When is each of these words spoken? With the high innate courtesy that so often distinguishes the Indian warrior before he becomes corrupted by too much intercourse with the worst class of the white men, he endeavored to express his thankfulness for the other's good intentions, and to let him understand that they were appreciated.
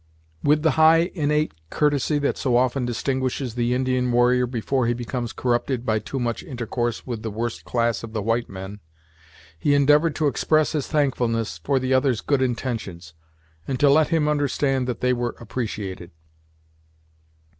With 0.41 0.63
the 0.63 0.71
high 0.81 1.11
innate 1.13 1.53
courtesy 1.69 2.17
that 2.17 2.35
so 2.35 2.57
often 2.57 2.87
distinguishes 2.87 3.53
the 3.53 3.75
Indian 3.75 4.11
warrior 4.11 4.47
before 4.47 4.87
he 4.87 4.95
becomes 4.95 5.31
corrupted 5.31 5.85
by 5.85 5.99
too 5.99 6.19
much 6.19 6.41
intercourse 6.41 7.05
with 7.05 7.21
the 7.21 7.29
worst 7.29 7.65
class 7.65 8.01
of 8.01 8.11
the 8.11 8.21
white 8.23 8.49
men, 8.49 8.79
he 9.59 9.75
endeavored 9.75 10.15
to 10.15 10.25
express 10.25 10.71
his 10.71 10.87
thankfulness 10.87 11.59
for 11.59 11.77
the 11.77 11.93
other's 11.93 12.21
good 12.21 12.41
intentions, 12.41 13.13
and 13.67 13.79
to 13.79 13.91
let 13.91 14.07
him 14.07 14.27
understand 14.27 14.87
that 14.87 15.01
they 15.01 15.13
were 15.13 15.35
appreciated. 15.39 16.09